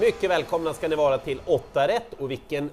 [0.00, 2.70] Mycket välkomna ska ni vara till 8 rätt och vilken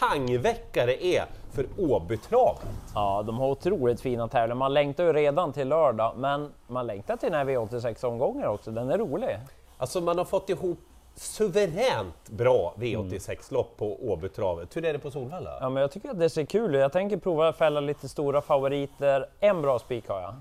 [0.00, 2.66] pangvecka det är för Åbytravet.
[2.94, 4.54] Ja, de har otroligt fina tävlingar.
[4.54, 8.70] Man längtar ju redan till lördag, men man längtar till den här V86-omgången också.
[8.70, 9.38] Den är rolig.
[9.78, 10.78] Alltså man har fått ihop
[11.14, 14.76] suveränt bra V86-lopp på Åbytravet.
[14.76, 15.58] Hur är det på Solvalla?
[15.60, 16.80] Ja, men jag tycker att det ser kul ut.
[16.80, 19.26] Jag tänker prova att fälla lite stora favoriter.
[19.40, 20.34] En bra spik har jag.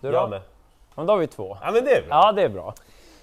[0.00, 0.16] Du då?
[0.16, 0.40] Jag med.
[0.40, 1.56] Ja, men då har vi två.
[1.62, 2.16] Ja men det är bra.
[2.16, 2.74] Ja, det är bra.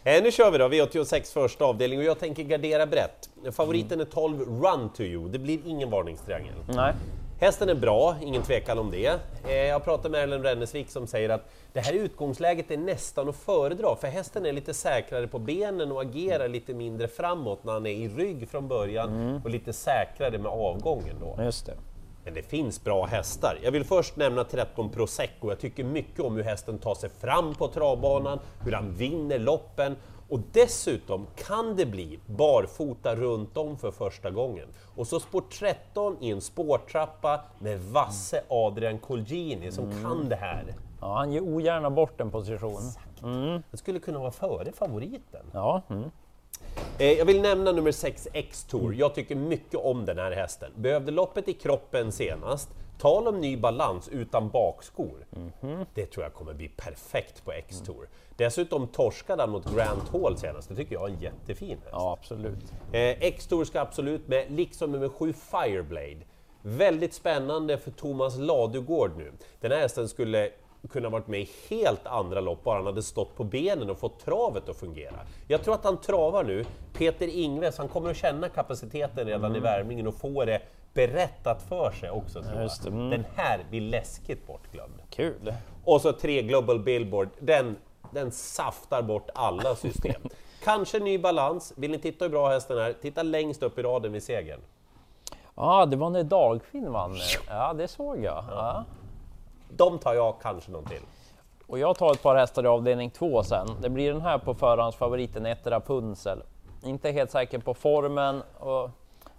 [0.08, 3.30] Eh, nu kör vi då, V86 första avdelning och jag tänker gardera brett.
[3.52, 6.54] Favoriten är 12 Run to you, det blir ingen varningstriangel.
[6.68, 6.94] Nej.
[7.40, 9.20] Hästen är bra, ingen tvekan om det.
[9.48, 13.36] Eh, jag pratade med Erlend Rennesvik som säger att det här utgångsläget är nästan att
[13.36, 17.86] föredra, för hästen är lite säkrare på benen och agerar lite mindre framåt när han
[17.86, 21.44] är i rygg från början och lite säkrare med avgången då.
[21.44, 21.74] Just det.
[22.28, 23.60] Men det finns bra hästar.
[23.64, 25.50] Jag vill först nämna 13 Prosecco.
[25.50, 29.96] Jag tycker mycket om hur hästen tar sig fram på travbanan, hur han vinner loppen
[30.30, 34.68] och dessutom kan det bli barfota runt om för första gången.
[34.96, 40.76] Och så spår 13 i en spårtrappa med vasse Adrian Colgjini som kan det här.
[41.02, 42.82] Ja, han ger ogärna bort en position.
[43.72, 45.46] Det skulle kunna vara före favoriten.
[45.54, 46.12] Ja, mm.
[47.00, 48.94] Eh, Jag vill nämna nummer 6 X-Tour.
[48.96, 50.72] Jag tycker mycket om den här hästen.
[50.76, 52.70] Behövde loppet i kroppen senast.
[53.00, 55.26] Tal om ny balans utan bakskor.
[55.94, 58.10] Det tror jag kommer bli perfekt på X-Tour.
[58.38, 60.70] Dessutom torskade han mot Grant Hall senast.
[60.70, 61.90] Det tycker jag är en jättefin häst.
[61.92, 62.72] ja absolut.
[62.92, 66.18] Eh, X-Tour ska absolut med, liksom nummer 7 Fireblade.
[66.62, 69.32] Väldigt spännande för Thomas Ladugård nu.
[69.62, 70.50] Den här hästen skulle
[70.90, 74.20] kunna varit med i helt andra lopp bara han hade stått på benen och fått
[74.20, 75.20] travet att fungera.
[75.48, 76.66] Jag tror att han travar nu.
[76.94, 80.62] Peter Ingves, han kommer att känna kapaciteten redan i värmningen och få det
[80.94, 82.44] berättat för sig också.
[82.44, 82.72] Tror jag.
[82.84, 83.10] Det, mm.
[83.10, 85.02] Den här blir läskigt bortglömd.
[85.10, 85.54] Kul.
[85.84, 87.76] Och så tre Global Billboard, den,
[88.12, 90.22] den saftar bort alla system.
[90.64, 91.74] Kanske ny balans.
[91.76, 94.60] Vill ni titta hur bra hästen är, titta längst upp i raden vid segern.
[95.56, 97.16] Ja, det var när Dagfinn vann.
[97.50, 98.44] Ja, det såg jag.
[98.52, 98.86] Ja.
[99.70, 101.02] De tar jag kanske någon till.
[101.68, 103.68] Och jag tar ett par hästar i avdelning två sen.
[103.82, 106.44] Det blir den här på förhandsfavoriten Ett Rapunzel.
[106.84, 108.90] Inte helt säker på formen och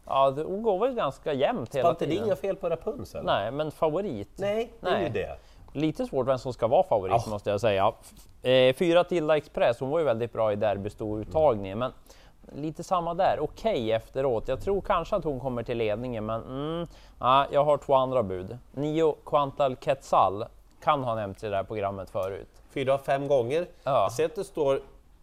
[0.07, 2.25] ja, det- går väl ganska jämnt hela inte det tiden.
[2.27, 3.25] inga fel på Rapunzel?
[3.25, 4.31] Nej, men favorit.
[4.37, 5.37] Nej, det är ju det.
[5.73, 7.31] Lite svårt vem som ska vara favorit Ja.
[7.31, 7.93] måste jag säga.
[8.43, 11.93] Eh, fyra Tilda Express, hon var ju väldigt bra i derbystouruttagningen, men
[12.55, 13.41] lite samma där.
[13.41, 14.49] Okej efteråt.
[14.49, 16.87] Jag tror kanske att hon kommer till ledningen, men mm,
[17.19, 18.59] ja, jag har två andra bud.
[18.73, 20.45] Nio Quantal Quetzal
[20.83, 22.63] kan ha nämnts i det här programmet förut.
[22.71, 23.67] Fyra, fem gånger.
[23.85, 24.03] Ja.
[24.03, 24.81] Jag ser att det står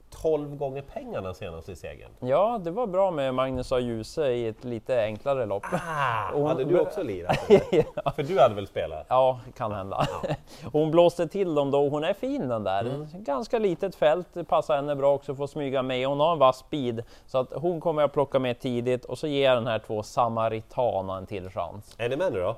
[0.09, 2.09] 12 gånger pengarna senast i segern.
[2.19, 3.79] Ja, det var bra med Magnus A.
[3.79, 5.63] Djuse i ett lite enklare lopp.
[5.73, 7.49] Ah, hon- hade du också lirat?
[7.49, 8.11] eller?
[8.15, 9.05] För du hade väl spelat?
[9.09, 10.07] Ja, kan hända.
[10.71, 13.07] Hon blåste till dem då, hon är fin den där.
[13.13, 16.07] Ganska litet fält, det passar henne bra också att smyga med.
[16.07, 19.27] Hon har en vass speed, så att hon kommer jag plocka med tidigt och så
[19.27, 21.95] ger jag den här två Samaritana en till chans.
[21.97, 22.55] Är ni med nu då?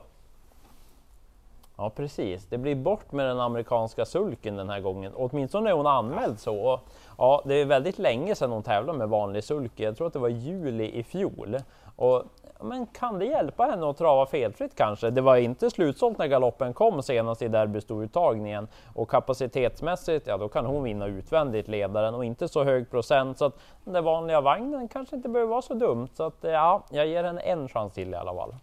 [1.80, 5.14] Ja precis, det blir bort med den amerikanska sulken den här gången.
[5.16, 6.80] Åtminstone är hon anmäld så.
[7.18, 9.84] Ja, det är väldigt länge sedan hon tävlade med vanlig sulke.
[9.84, 11.58] Jag tror att det var juli i fjol.
[11.96, 12.24] Och,
[12.60, 15.10] men kan det hjälpa henne att trava felfritt kanske?
[15.10, 20.66] Det var inte slutsålt när galoppen kom senast i derbystoruttagningen och kapacitetsmässigt, ja då kan
[20.66, 24.88] hon vinna utvändigt ledaren och inte så hög procent så att den där vanliga vagnen
[24.88, 26.10] kanske inte behöver vara så dumt.
[26.14, 28.56] Så att ja, jag ger henne en chans till i alla fall.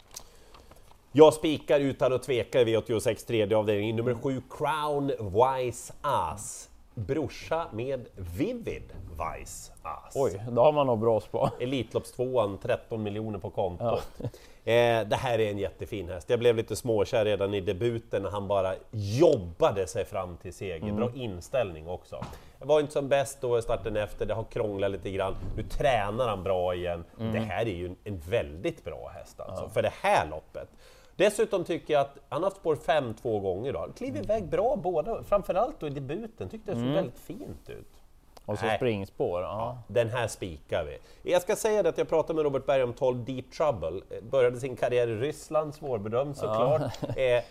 [1.17, 3.97] Jag spikar utan att tveka i V86 tredje avdelning.
[3.97, 6.71] Nummer 7 Crown Wise Ass.
[6.95, 8.09] Brorsa med
[8.39, 10.13] Vivid Wise Ass.
[10.15, 11.51] Oj, då har man nog brås på.
[11.61, 14.03] Elitloppstvåan, 13 miljoner på kontot.
[14.67, 16.31] Eh, det här är en jättefin häst.
[16.31, 20.93] Jag blev lite småkär redan i debuten när han bara jobbade sig fram till seger.
[20.93, 22.25] Bra inställning också.
[22.59, 25.37] Jag var inte som bäst då starten efter, det har krånglat lite grann.
[25.57, 27.05] Nu tränar han bra igen.
[27.19, 30.69] Det här är ju en, en väldigt bra häst alltså, för det här loppet.
[31.17, 33.89] Dessutom tycker jag att han har haft spår 5 två gånger då.
[33.97, 36.49] Kliver iväg bra båda, framförallt då i debuten.
[36.49, 38.01] Tyckte det såg väldigt fint ut.
[38.45, 38.77] Och så Nej.
[38.77, 39.43] springspår.
[39.43, 39.79] Ja.
[39.89, 41.31] Den här spikar vi.
[41.33, 44.01] Jag ska säga det att jag pratade med Robert Berg om 12 Deep Trouble.
[44.31, 46.83] Började sin karriär i Ryssland, svårbedömd såklart.
[47.17, 47.43] Eh,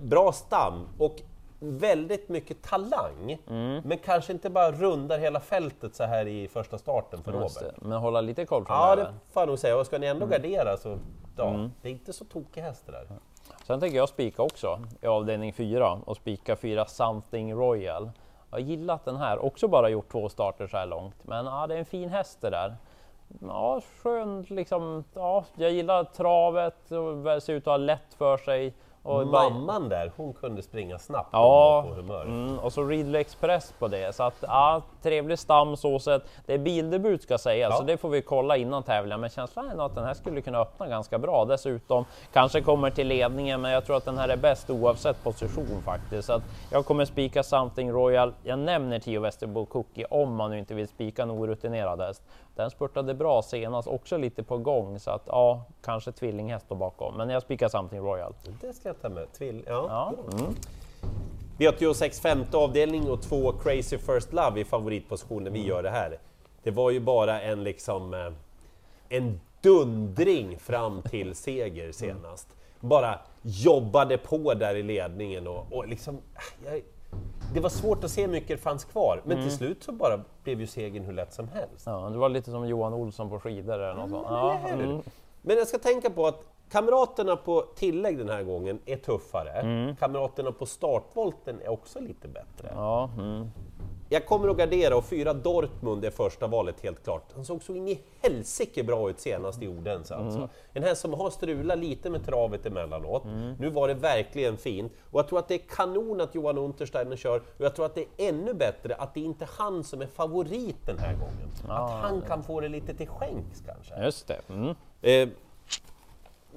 [0.00, 1.16] bra stam och
[1.58, 3.38] väldigt mycket talang.
[3.84, 7.74] Men kanske inte bara rundar hela fältet så här i första starten för Robert.
[7.76, 9.02] Men hålla lite koll Ja, framöver.
[9.12, 9.78] det får jag nog säga.
[9.78, 10.98] Och ska ni ändå gardera så
[11.36, 13.06] ja, det är inte så tokig häst det där.
[13.66, 18.10] Sen tänker jag spika också i avdelning 4 och spika 4 Something Royal.
[18.50, 21.16] Jag har gillat den här, också bara gjort två starter så här långt.
[21.22, 22.76] Men ja, det är en fin häst det där.
[23.40, 25.04] Ja, skön liksom.
[25.14, 28.74] Ja, jag gillar travet och ser ut att ha lätt för sig.
[29.08, 32.22] Och Mamman där, hon kunde springa snabbt Ja, på humör.
[32.24, 34.14] mm, och så Ridley Express på det.
[34.14, 36.22] Så att ja, trevlig stam så sett.
[36.46, 37.76] Det är bildebut ska sägas, Ja.
[37.76, 39.20] så det får vi kolla innan tävlingen.
[39.20, 41.44] Men känslan är nog att den här skulle kunna öppna ganska bra.
[41.44, 45.82] Dessutom kanske kommer till ledningen, men jag tror att den här är bäst oavsett position
[45.84, 46.26] faktiskt.
[46.26, 48.32] Så att jag kommer spika Something Royal.
[48.42, 52.22] Jag nämner 10 Västerbo Cookie om man nu inte vill spika en orutinerad häst.
[52.54, 57.16] Den spurtade bra senast, också lite på gång, så att ja, kanske tvillinghäst då bakom.
[57.16, 58.34] Men jag spikar Something Royal.
[58.60, 59.32] Det ska jag ta med.
[59.32, 59.86] Tvill, ja.
[59.88, 60.54] Ja, mm.
[61.58, 65.68] V86 femte avdelning och två Crazy First Love i favoritposition när vi Mm.
[65.70, 66.18] gör det här.
[66.62, 68.32] Det var ju bara en liksom eh,
[69.08, 72.48] en dundring fram till seger senast.
[72.80, 76.18] Bara jobbade på där i ledningen och, och liksom...
[76.66, 76.82] Jag,
[77.54, 79.48] det var svårt att se hur mycket det fanns kvar, men Mm.
[79.48, 81.82] till slut så bara blev ju segern hur lätt som helst.
[81.86, 84.26] Ja, det var lite som Johan Olsson på skidor eller något sånt.
[84.30, 85.02] Ja, mm.
[85.42, 89.50] Men jag ska tänka på att kamraterna på tillägg den här gången är tuffare.
[89.50, 89.96] Mm.
[89.96, 92.72] Kamraterna på startvolten är också lite bättre.
[92.74, 93.50] ja, mm.
[94.10, 97.32] Jag kommer att gardera och fyra Dortmund är första valet helt klart.
[97.34, 100.48] Han såg så in i helsike bra ut senast i Odense alltså.
[100.72, 103.22] En häst som har strulat lite med travet emellanåt.
[103.58, 107.16] Nu var det verkligen fint och jag tror att det är kanon att Johan Untersteiner
[107.16, 110.02] kör och jag tror att det är ännu bättre att det inte är han som
[110.02, 111.50] är favorit den här gången.
[111.68, 114.04] att han kan få det lite till skänks kanske.
[114.04, 114.40] just det.
[114.48, 114.74] Mm.
[115.00, 115.28] Eh,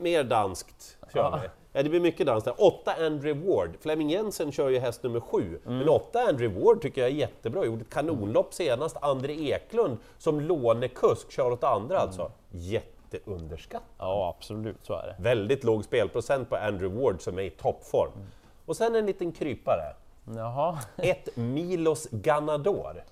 [0.02, 1.50] mer danskt kör vi.
[1.74, 2.54] Ja, det blir mycket dans där.
[2.58, 3.70] Åtta Andrew Ward.
[3.80, 5.60] Fleming Jensen kör ju häst nummer sju.
[5.64, 7.66] Men åtta Andrew Ward tycker jag är jättebra.
[7.66, 8.98] Gjorde ett kanonlopp senast.
[9.02, 12.32] André Eklund som lånekusk kör åt andra alltså.
[12.50, 13.84] Jätteunderskatt.
[13.98, 15.16] Ja, absolut så är det.
[15.24, 18.12] Väldigt låg spelprocent på Andrew Ward som är i toppform.
[18.66, 19.94] Och sen en liten krypare.
[20.36, 23.04] Jaha, Ett Milos Ganador.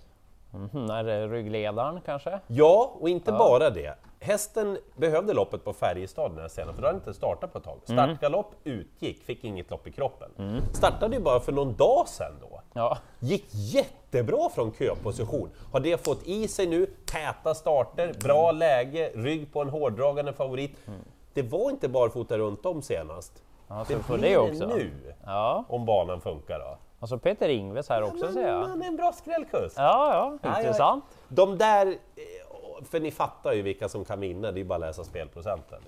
[0.52, 2.40] Mhm, är det ryggledaren kanske?
[2.48, 3.96] Ja, och inte bara det.
[4.21, 7.63] Hästen behövde loppet på Färjestad den här scenen, för då hade inte startat på ett
[7.63, 7.80] tag.
[7.83, 10.62] Startgalopp utgick, fick inget lopp i kroppen.
[10.74, 12.62] Startade ju bara för någon dag sedan då.
[12.74, 15.50] Ja, Gick jättebra från köposition.
[15.71, 20.71] Har det fått i sig nu, täta starter, bra läge, rygg på en hårdragande favorit.
[21.33, 23.44] Det var inte barfota runt om senast.
[23.68, 24.68] Ja, det blir det också.
[24.68, 24.92] nu,
[25.25, 25.63] ja.
[25.69, 26.77] om banan funkar då.
[27.00, 28.68] Och så Peter Ingves här också ser jag.
[28.68, 29.77] Han är en bra skrällkust.
[29.77, 30.60] Ja, ja, Ja, ja.
[30.60, 31.04] intressant.
[31.27, 31.94] De där, eh,
[32.86, 35.80] för ni fattar ju vilka som kan vinna, det är bara att läsa spelprocenten.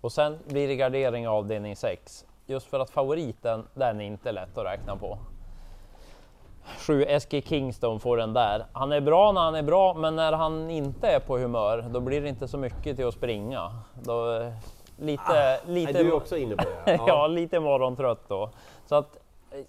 [0.00, 2.24] Och sen blir det gardering i avdelning 6.
[2.46, 5.18] Just för att favoriten, den är inte lätt att räkna på.
[6.78, 8.66] 7 SG Kingston får den där.
[8.72, 12.00] Han är bra när han är bra, men när han inte är på humör, då
[12.00, 13.72] blir det inte så mycket till att springa.
[14.02, 14.52] Då, eh,
[14.98, 16.92] lite, lite, Nej, du är också inne på det.
[17.06, 17.26] ja.
[17.26, 18.50] lite morgontrött då.
[18.86, 19.16] Så att,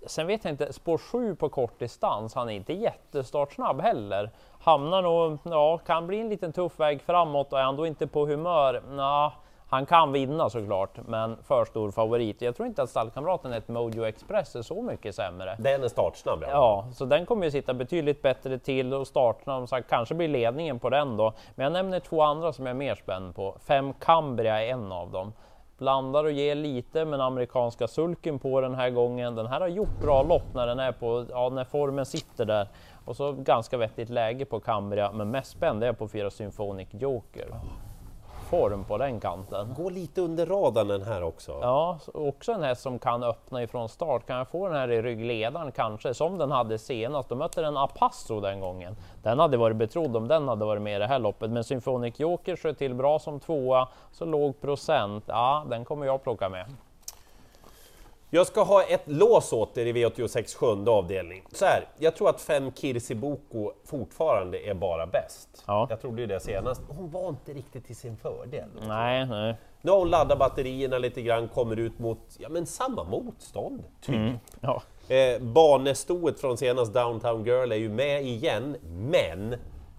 [0.06, 4.32] sen vet jag inte, spår 7 på kort distans, han är inte jättestartsnabb heller.
[4.60, 8.08] Hamnar nog, ja, kan bli en liten tuff väg framåt och är han då inte
[8.08, 9.34] på humör, na,
[9.72, 12.42] han kan vinna såklart, men för stor favorit.
[12.42, 15.56] Jag tror inte att stallkamraten ett Mojo Express är så mycket sämre.
[15.60, 16.40] Den är startsnabb.
[16.42, 16.48] Ja.
[16.52, 20.80] Ja, så den kommer ju sitta betydligt bättre till och som sagt, kanske blir ledningen
[20.80, 21.34] på den då.
[21.56, 23.58] Men jag nämner två andra som jag är mer spänd på.
[23.68, 25.34] Fem Cambria är en av dem.
[25.82, 29.36] Blandar och ger lite med den amerikanska sulken på den här gången.
[29.36, 32.68] Den här har gjort bra lopp när den är på, ja, när formen sitter där.
[33.06, 36.88] Och så ganska vettigt läge på Cambria, men mest spänd är jag på fyra Symphonic
[36.92, 37.48] Joker.
[38.52, 39.74] Form på den kanten.
[39.78, 41.52] Gå lite under radarn den här också.
[41.62, 44.28] Ja, så också en häst som kan öppna ifrån start.
[44.28, 47.30] Kan jag få den här i ryggledaren kanske, som den hade senast?
[47.30, 48.96] Då mötte den Apasso den gången.
[49.24, 52.20] Den hade varit betrodd om den hade varit med i det här loppet, men Symphonic
[52.20, 55.24] Joker sköt till bra som tvåa, så låg procent.
[55.28, 56.66] Ja, den kommer jag plocka med.
[58.34, 61.44] Jag ska ha ett lås åt er i V86 sjunde avdelning.
[61.52, 65.64] Så här, jag tror att fem Kirsi Boko fortfarande är bara bäst.
[65.68, 65.88] Ja.
[65.90, 66.82] Jag trodde ju det senast.
[66.88, 68.70] Hon var inte riktigt till sin fördel.
[68.88, 69.56] Nej, nej.
[69.82, 73.84] Nu har hon laddat batterierna lite grann, kommer ut mot ja, men samma motstånd.
[74.02, 74.32] Typ.
[74.62, 74.82] Ja.
[75.08, 79.56] Eh, banestoet från senast Downtown Girl är ju med igen, men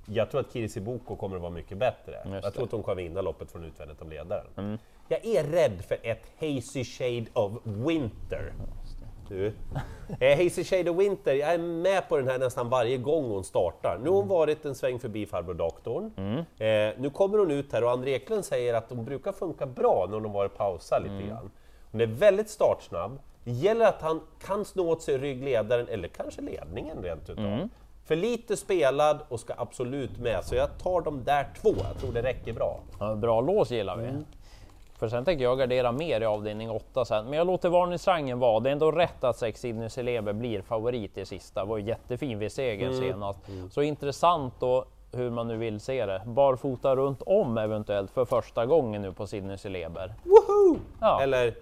[0.06, 2.12] jag tror att Kirsi Boko kommer att vara mycket bättre.
[2.12, 2.38] Jag det.
[2.38, 2.52] Mm.
[2.52, 4.78] tror att hon kommer vinna loppet från utvändigt om ledaren.
[5.12, 8.52] Jag är rädd för ett Hazy Shade of Winter.
[9.28, 9.52] Du.
[10.20, 13.44] Eh, Hazy Shade of Winter, jag är med på den här nästan varje gång hon
[13.44, 13.98] startar.
[14.02, 16.12] Nu har hon varit en sväng förbi farbror doktorn.
[16.58, 20.06] Eh, nu kommer hon ut här och André Eklund säger att hon brukar funka bra
[20.08, 21.50] när hon har varit pausad lite grann.
[21.90, 23.18] Hon är väldigt startsnabb.
[23.44, 27.42] Det gäller att han kan snå åt sig ryggledaren, eller kanske ledningen rent utav.
[28.04, 31.68] För lite spelad och ska absolut med, så jag tar de där två.
[31.68, 32.80] Jag tror det räcker bra.
[33.00, 34.04] Ja, bra lås gillar vi.
[35.02, 37.24] För sen tänker jag gardera mer i avdelning 8 sen.
[37.24, 38.60] Men jag låter varningsrangen vara.
[38.60, 41.64] Det är ändå rätt att Sex Idnus Elever blir favorit i sista.
[41.64, 43.38] Var jättefin vid segern senast.
[43.70, 46.22] Så intressant då hur man nu vill se det.
[46.26, 50.14] Barfota runt om eventuellt för första gången nu på Sidney Celeber.
[50.22, 50.78] Woho!
[51.00, 51.22] Ja.
[51.22, 51.54] Eller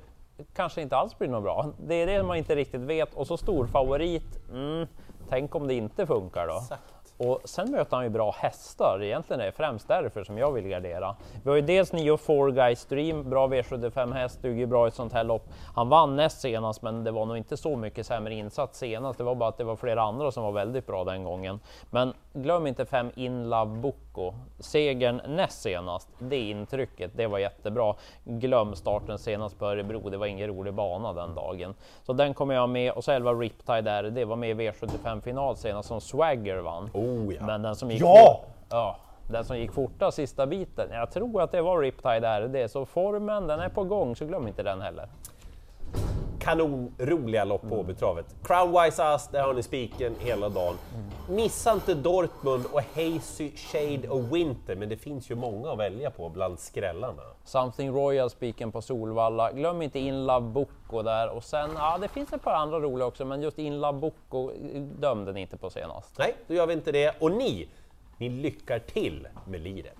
[0.55, 1.73] kanske inte alls blir något bra.
[1.87, 3.15] Det är det man inte riktigt vet.
[3.15, 4.39] Och så stor favorit.
[4.53, 4.87] Mm,
[5.29, 6.57] tänk om det inte funkar då?
[6.57, 6.95] Exakt.
[7.23, 10.69] Och sen möter han ju bra hästar, egentligen är det främst därför som jag vill
[10.69, 11.17] gardera.
[11.43, 14.95] Vi har ju dels Nio Four Guys Stream, bra V75 häst, duger bra i ett
[14.95, 15.49] sånt här lopp.
[15.75, 19.19] Han vann näst senast, men det var nog inte så mycket sämre insats senast.
[19.19, 21.61] Det var bara att det var flera andra som var väldigt bra den gången.
[21.91, 24.33] Men glöm inte fem In Love Bocco.
[24.59, 27.95] Segern näst senast, det intrycket, det var jättebra.
[28.25, 31.75] Glöm starten senast på Örebro, det var ingen rolig bana den dagen.
[32.03, 35.21] Så den kommer jag med och så 11 Riptide där, det var med i V75
[35.21, 36.91] final senast som Swagger vann.
[36.95, 37.47] Oh, ja.
[37.47, 38.41] Men den som gick, Ja!
[38.71, 38.97] ja,
[39.29, 43.47] den som gick fortast sista biten, jag tror att det var Riptide RD, så formen
[43.47, 45.09] den är på gång så glöm inte den heller.
[46.50, 48.26] Kanon roliga lopp på Åbytravet.
[48.42, 50.75] Crown Wise Ass, där har ni spiken hela dagen.
[51.28, 56.11] Missa inte Dortmund och Hazy Shade of Winter, men det finns ju många att välja
[56.11, 57.23] på bland skrällarna.
[57.45, 59.52] Something Royal spiken på Solvalla.
[59.52, 63.07] Glöm inte In Love Bocco där och sen, ja det finns ett par andra roliga
[63.07, 64.50] också, men just In Love Bocco
[64.99, 66.19] dömde ni inte på senast.
[66.19, 67.14] Nej, då gör vi inte det.
[67.19, 67.69] Och ni,
[68.16, 70.00] ni lyckar till med liret.